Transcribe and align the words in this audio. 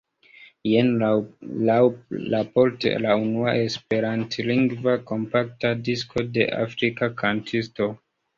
Jen 0.67 0.87
laŭraporte 1.67 2.93
la 3.03 3.17
unua 3.25 3.53
Esperantlingva 3.67 4.97
kompakta 5.13 5.73
disko 5.91 6.25
de 6.39 6.49
afrika 6.65 7.11
kantisto. 7.23 7.93